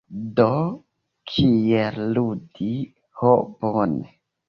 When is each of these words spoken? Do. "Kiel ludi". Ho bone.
Do. 0.39 0.47
"Kiel 1.33 2.01
ludi". 2.17 2.73
Ho 3.21 3.39
bone. 3.63 4.15